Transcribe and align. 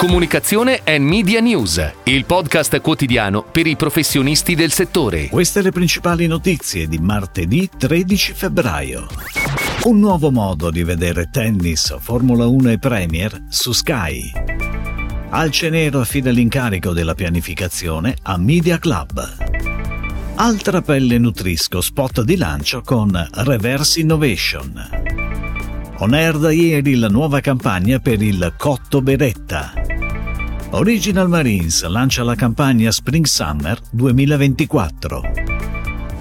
Comunicazione 0.00 0.80
e 0.82 0.98
Media 0.98 1.40
News, 1.40 1.92
il 2.04 2.24
podcast 2.24 2.80
quotidiano 2.80 3.42
per 3.42 3.66
i 3.66 3.76
professionisti 3.76 4.54
del 4.54 4.72
settore. 4.72 5.28
Queste 5.28 5.60
le 5.60 5.72
principali 5.72 6.26
notizie 6.26 6.88
di 6.88 6.96
martedì 6.96 7.68
13 7.76 8.32
febbraio. 8.32 9.06
Un 9.82 9.98
nuovo 9.98 10.30
modo 10.30 10.70
di 10.70 10.84
vedere 10.84 11.28
tennis, 11.30 11.94
Formula 11.98 12.46
1 12.46 12.70
e 12.70 12.78
Premier 12.78 13.42
su 13.50 13.72
Sky. 13.72 14.32
Alce 15.28 15.68
Nero 15.68 16.00
affida 16.00 16.30
l'incarico 16.30 16.94
della 16.94 17.14
pianificazione 17.14 18.16
a 18.22 18.38
Media 18.38 18.78
Club. 18.78 19.36
Altra 20.36 20.80
pelle 20.80 21.18
nutrisco 21.18 21.82
spot 21.82 22.22
di 22.22 22.38
lancio 22.38 22.80
con 22.80 23.28
Reverse 23.32 24.00
Innovation. 24.00 24.88
On 25.98 26.14
air 26.14 26.38
da 26.38 26.50
ieri 26.50 26.94
la 26.94 27.08
nuova 27.08 27.40
campagna 27.40 27.98
per 27.98 28.22
il 28.22 28.54
Cotto 28.56 29.02
Beretta. 29.02 29.79
Original 30.72 31.28
Marines 31.28 31.82
lancia 31.82 32.22
la 32.22 32.36
campagna 32.36 32.92
Spring 32.92 33.24
Summer 33.24 33.80
2024. 33.90 35.22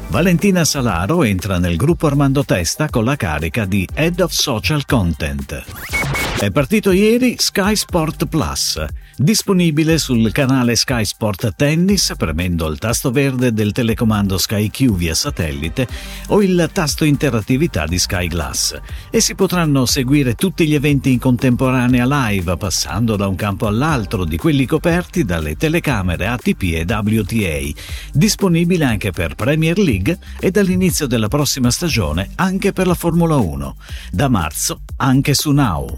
Valentina 0.08 0.66
Salaro 0.66 1.24
entra 1.24 1.60
nel 1.60 1.76
gruppo 1.76 2.08
Armando 2.08 2.44
Testa 2.44 2.90
con 2.90 3.04
la 3.04 3.16
carica 3.16 3.66
di 3.66 3.88
Head 3.94 4.20
of 4.22 4.32
Social 4.32 4.86
Content. 4.88 5.99
È 6.38 6.52
partito 6.52 6.92
ieri 6.92 7.36
Sky 7.38 7.76
Sport 7.76 8.28
Plus, 8.28 8.82
disponibile 9.18 9.98
sul 9.98 10.32
canale 10.32 10.78
Sky 10.78 11.04
Sport 11.04 11.54
Tennis 11.54 12.14
premendo 12.18 12.68
il 12.68 12.78
tasto 12.78 13.12
verde 13.12 13.52
del 13.52 13.74
telecomando 13.74 14.38
Sky 14.38 14.70
Q 14.70 14.96
via 14.96 15.14
satellite 15.14 15.86
o 16.28 16.42
il 16.42 16.70
tasto 16.72 17.04
interattività 17.04 17.86
di 17.86 18.00
Sky 18.00 18.28
Glass 18.28 18.80
e 19.10 19.20
si 19.20 19.36
potranno 19.36 19.86
seguire 19.86 20.36
tutti 20.36 20.66
gli 20.66 20.76
eventi 20.76 21.12
in 21.12 21.20
contemporanea 21.20 22.06
live 22.08 22.56
passando 22.56 23.18
da 23.18 23.28
un 23.28 23.36
campo 23.36 23.68
all'altro 23.68 24.24
di 24.24 24.38
quelli 24.38 24.66
coperti 24.66 25.26
dalle 25.26 25.58
telecamere 25.58 26.28
ATP 26.28 26.62
e 26.62 26.86
WTA, 26.88 27.80
disponibile 28.14 28.86
anche 28.86 29.12
per 29.12 29.36
Premier 29.36 29.78
League 29.78 30.18
e 30.40 30.52
dall'inizio 30.52 31.06
della 31.06 31.28
prossima 31.28 31.70
stagione 31.70 32.30
anche 32.36 32.72
per 32.72 32.88
la 32.88 32.96
Formula 32.96 33.36
1, 33.36 33.76
da 34.12 34.30
marzo 34.30 34.84
anche 34.96 35.34
su 35.34 35.52
Now. 35.52 35.98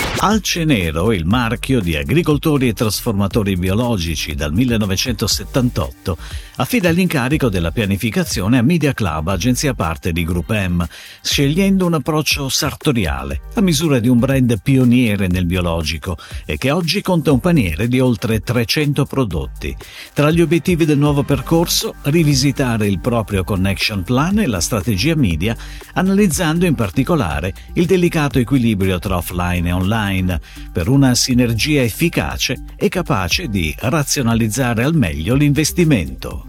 Alce 0.23 0.65
Nero, 0.65 1.11
il 1.13 1.25
marchio 1.25 1.79
di 1.79 1.95
agricoltori 1.95 2.67
e 2.67 2.73
trasformatori 2.73 3.55
biologici 3.55 4.35
dal 4.35 4.53
1978, 4.53 6.15
affida 6.57 6.91
l'incarico 6.91 7.49
della 7.49 7.71
pianificazione 7.71 8.59
a 8.59 8.61
Media 8.61 8.93
Club, 8.93 9.29
agenzia 9.29 9.73
parte 9.73 10.11
di 10.11 10.23
Group 10.23 10.51
M, 10.51 10.85
scegliendo 11.23 11.87
un 11.87 11.95
approccio 11.95 12.49
sartoriale, 12.49 13.41
a 13.55 13.61
misura 13.61 13.97
di 13.97 14.09
un 14.09 14.19
brand 14.19 14.61
pioniere 14.61 15.25
nel 15.25 15.47
biologico 15.47 16.15
e 16.45 16.59
che 16.59 16.69
oggi 16.69 17.01
conta 17.01 17.31
un 17.31 17.39
paniere 17.39 17.87
di 17.87 17.99
oltre 17.99 18.41
300 18.41 19.05
prodotti. 19.05 19.75
Tra 20.13 20.29
gli 20.29 20.41
obiettivi 20.41 20.85
del 20.85 20.99
nuovo 20.99 21.23
percorso, 21.23 21.95
rivisitare 22.03 22.85
il 22.85 22.99
proprio 22.99 23.43
connection 23.43 24.03
plan 24.03 24.37
e 24.37 24.45
la 24.45 24.61
strategia 24.61 25.15
media, 25.15 25.57
analizzando 25.95 26.67
in 26.67 26.75
particolare 26.75 27.55
il 27.73 27.87
delicato 27.87 28.37
equilibrio 28.37 28.99
tra 28.99 29.17
offline 29.17 29.67
e 29.67 29.71
online 29.71 30.09
online 30.11 30.39
per 30.71 30.89
una 30.89 31.15
sinergia 31.15 31.81
efficace 31.81 32.63
e 32.75 32.89
capace 32.89 33.47
di 33.47 33.73
razionalizzare 33.79 34.83
al 34.83 34.93
meglio 34.93 35.35
l'investimento. 35.35 36.47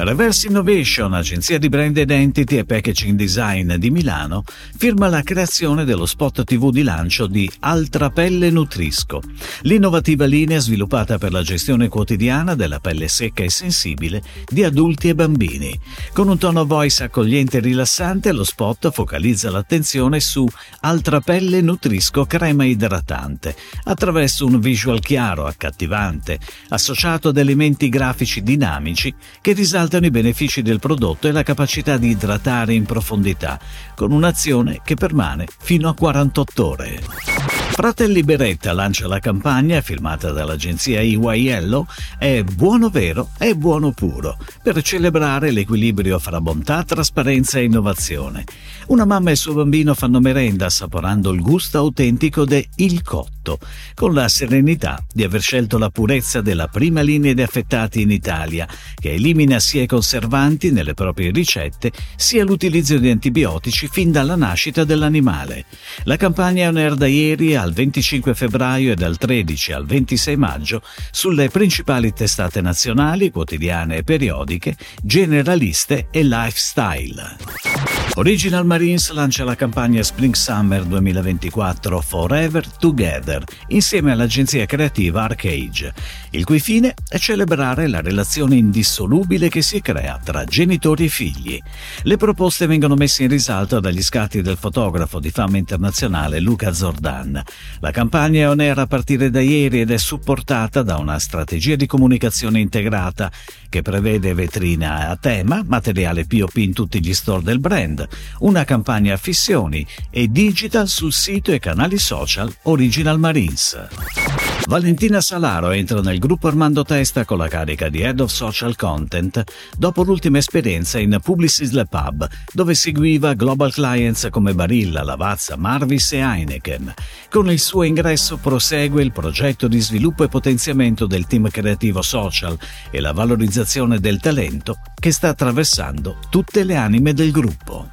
Reverse 0.00 0.46
Innovation, 0.46 1.12
agenzia 1.12 1.58
di 1.58 1.68
brand 1.68 1.96
identity 1.96 2.56
e 2.56 2.64
packaging 2.64 3.18
design 3.18 3.74
di 3.74 3.90
Milano, 3.90 4.44
firma 4.76 5.08
la 5.08 5.22
creazione 5.22 5.84
dello 5.84 6.06
spot 6.06 6.44
TV 6.44 6.70
di 6.70 6.84
lancio 6.84 7.26
di 7.26 7.50
Altra 7.60 8.08
Pelle 8.08 8.48
Nutrisco, 8.48 9.20
l'innovativa 9.62 10.24
linea 10.24 10.60
sviluppata 10.60 11.18
per 11.18 11.32
la 11.32 11.42
gestione 11.42 11.88
quotidiana 11.88 12.54
della 12.54 12.78
pelle 12.78 13.08
secca 13.08 13.42
e 13.42 13.50
sensibile 13.50 14.22
di 14.46 14.62
adulti 14.62 15.08
e 15.08 15.16
bambini. 15.16 15.76
Con 16.12 16.28
un 16.28 16.38
tono 16.38 16.64
voice 16.64 17.02
accogliente 17.02 17.56
e 17.56 17.60
rilassante, 17.60 18.30
lo 18.30 18.44
spot 18.44 18.92
focalizza 18.92 19.50
l'attenzione 19.50 20.20
su 20.20 20.46
Altra 20.82 21.20
Pelle 21.20 21.60
Nutrisco 21.60 22.24
crema 22.24 22.64
idratante, 22.64 23.56
attraverso 23.82 24.46
un 24.46 24.60
visual 24.60 25.00
chiaro, 25.00 25.46
accattivante, 25.46 26.38
associato 26.68 27.30
ad 27.30 27.36
elementi 27.36 27.88
grafici 27.88 28.44
dinamici 28.44 29.12
che 29.40 29.54
risaltano 29.54 29.86
risaltano 29.88 30.06
i 30.06 30.10
benefici 30.10 30.60
del 30.60 30.78
prodotto 30.78 31.28
e 31.28 31.32
la 31.32 31.42
capacità 31.42 31.96
di 31.96 32.10
idratare 32.10 32.74
in 32.74 32.84
profondità, 32.84 33.58
con 33.94 34.12
un'azione 34.12 34.80
che 34.84 34.94
permane 34.94 35.46
fino 35.58 35.88
a 35.88 35.94
48 35.94 36.66
ore. 36.66 37.37
Fratelli 37.78 38.24
Beretta 38.24 38.72
lancia 38.72 39.06
la 39.06 39.20
campagna 39.20 39.80
firmata 39.80 40.32
dall'agenzia 40.32 40.98
EYello 40.98 41.86
È 42.18 42.42
buono 42.42 42.88
vero, 42.88 43.28
è 43.38 43.54
buono 43.54 43.92
puro, 43.92 44.36
per 44.64 44.82
celebrare 44.82 45.52
l'equilibrio 45.52 46.18
fra 46.18 46.40
bontà, 46.40 46.82
trasparenza 46.82 47.60
e 47.60 47.66
innovazione. 47.66 48.44
Una 48.88 49.04
mamma 49.04 49.30
e 49.30 49.36
suo 49.36 49.52
bambino 49.52 49.94
fanno 49.94 50.18
merenda 50.18 50.66
assaporando 50.66 51.30
il 51.30 51.40
gusto 51.40 51.78
autentico 51.78 52.44
de 52.44 52.66
Il 52.76 53.02
Cotto, 53.02 53.60
con 53.94 54.12
la 54.12 54.28
serenità 54.28 55.04
di 55.12 55.22
aver 55.22 55.40
scelto 55.40 55.78
la 55.78 55.90
purezza 55.90 56.40
della 56.40 56.66
prima 56.66 57.00
linea 57.00 57.32
di 57.32 57.42
affettati 57.42 58.00
in 58.00 58.10
Italia, 58.10 58.66
che 58.94 59.12
elimina 59.12 59.60
sia 59.60 59.82
i 59.82 59.86
conservanti 59.86 60.72
nelle 60.72 60.94
proprie 60.94 61.30
ricette, 61.30 61.92
sia 62.16 62.44
l'utilizzo 62.44 62.98
di 62.98 63.10
antibiotici 63.10 63.88
fin 63.88 64.10
dalla 64.10 64.36
nascita 64.36 64.84
dell'animale. 64.84 65.66
La 66.04 66.16
campagna 66.16 66.64
è 66.64 66.68
on 66.68 66.76
air 66.78 66.94
da 66.94 67.06
ieri 67.06 67.54
al 67.54 67.67
25 67.72 68.34
febbraio 68.34 68.92
e 68.92 68.94
dal 68.94 69.16
13 69.16 69.72
al 69.72 69.86
26 69.86 70.36
maggio 70.36 70.82
sulle 71.10 71.48
principali 71.48 72.12
testate 72.12 72.60
nazionali, 72.60 73.30
quotidiane 73.30 73.96
e 73.96 74.02
periodiche, 74.04 74.76
generaliste 75.02 76.08
e 76.10 76.22
lifestyle. 76.22 77.97
Original 78.18 78.66
Marines 78.66 79.10
lancia 79.10 79.44
la 79.44 79.54
campagna 79.54 80.02
Spring 80.02 80.34
Summer 80.34 80.82
2024 80.82 82.00
Forever 82.00 82.66
Together 82.66 83.44
insieme 83.68 84.10
all'agenzia 84.10 84.66
creativa 84.66 85.22
Arcage, 85.22 85.94
il 86.30 86.44
cui 86.44 86.58
fine 86.58 86.94
è 87.08 87.16
celebrare 87.16 87.86
la 87.86 88.00
relazione 88.00 88.56
indissolubile 88.56 89.48
che 89.48 89.62
si 89.62 89.80
crea 89.80 90.18
tra 90.20 90.44
genitori 90.44 91.04
e 91.04 91.08
figli. 91.08 91.62
Le 92.02 92.16
proposte 92.16 92.66
vengono 92.66 92.96
messe 92.96 93.22
in 93.22 93.28
risalto 93.28 93.78
dagli 93.78 94.02
scatti 94.02 94.42
del 94.42 94.56
fotografo 94.56 95.20
di 95.20 95.30
fama 95.30 95.56
internazionale 95.56 96.40
Luca 96.40 96.72
Zordan. 96.72 97.40
La 97.78 97.92
campagna 97.92 98.40
è 98.40 98.48
on 98.48 98.58
air 98.58 98.80
a 98.80 98.86
partire 98.88 99.30
da 99.30 99.40
ieri 99.40 99.82
ed 99.82 99.92
è 99.92 99.98
supportata 99.98 100.82
da 100.82 100.96
una 100.96 101.20
strategia 101.20 101.76
di 101.76 101.86
comunicazione 101.86 102.58
integrata 102.58 103.30
che 103.68 103.82
prevede 103.82 104.34
vetrina 104.34 105.08
a 105.08 105.16
tema, 105.16 105.62
materiale 105.64 106.24
POP 106.24 106.56
in 106.56 106.72
tutti 106.72 107.00
gli 107.00 107.14
store 107.14 107.44
del 107.44 107.60
brand, 107.60 108.07
una 108.40 108.64
campagna 108.64 109.16
fissioni 109.16 109.86
e 110.10 110.28
digital 110.28 110.88
sul 110.88 111.12
sito 111.12 111.52
e 111.52 111.58
canali 111.58 111.98
social 111.98 112.52
Original 112.62 113.18
Marines. 113.18 114.27
Valentina 114.68 115.22
Salaro 115.22 115.70
entra 115.70 116.02
nel 116.02 116.18
gruppo 116.18 116.46
Armando 116.46 116.84
Testa 116.84 117.24
con 117.24 117.38
la 117.38 117.48
carica 117.48 117.88
di 117.88 118.02
Head 118.02 118.20
of 118.20 118.30
Social 118.30 118.76
Content 118.76 119.42
dopo 119.74 120.02
l'ultima 120.02 120.36
esperienza 120.36 120.98
in 120.98 121.18
Publicis 121.22 121.70
Le 121.70 121.86
Pub, 121.86 122.28
dove 122.52 122.74
seguiva 122.74 123.32
global 123.32 123.72
clients 123.72 124.28
come 124.30 124.52
Barilla, 124.52 125.02
Lavazza, 125.02 125.56
Marvis 125.56 126.12
e 126.12 126.18
Heineken. 126.18 126.92
Con 127.30 127.50
il 127.50 127.60
suo 127.60 127.82
ingresso 127.82 128.36
prosegue 128.36 129.02
il 129.02 129.10
progetto 129.10 129.68
di 129.68 129.80
sviluppo 129.80 130.24
e 130.24 130.28
potenziamento 130.28 131.06
del 131.06 131.26
team 131.26 131.48
creativo 131.48 132.02
social 132.02 132.58
e 132.90 133.00
la 133.00 133.12
valorizzazione 133.12 133.98
del 134.00 134.20
talento 134.20 134.80
che 134.94 135.12
sta 135.12 135.28
attraversando 135.28 136.18
tutte 136.28 136.62
le 136.64 136.76
anime 136.76 137.14
del 137.14 137.30
gruppo. 137.30 137.92